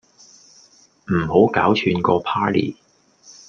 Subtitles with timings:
[1.11, 2.75] 唔好搞串個 party